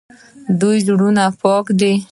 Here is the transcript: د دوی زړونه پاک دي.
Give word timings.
د 0.47 0.49
دوی 0.61 0.77
زړونه 0.85 1.23
پاک 1.41 1.65
دي. 1.79 1.93